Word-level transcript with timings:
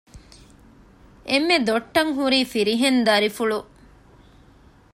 އެންމެ 1.29 1.57
ދޮއްޓަށް 1.67 2.11
ހުރީ 2.17 2.39
ފިރިހެން 2.51 2.99
ދަރިފުޅު 3.07 3.59